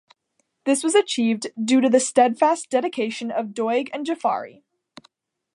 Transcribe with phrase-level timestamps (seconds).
[0.63, 4.63] This was achieved due to the steadfast dedication of Doig and Jaffari.